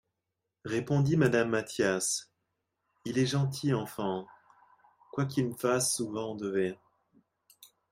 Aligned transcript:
repondit 0.65 1.15
Madame 1.15 1.51
Mathias, 1.51 2.31
il 3.05 3.19
est 3.19 3.27
gentil 3.27 3.71
enfant, 3.75 4.25
quoiqu'il 5.11 5.49
me 5.49 5.55
fasse 5.55 5.93
souvent 5.95 6.31
endever. 6.31 6.79